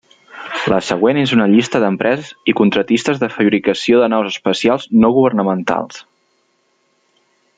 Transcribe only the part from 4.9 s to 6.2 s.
no-governamentals.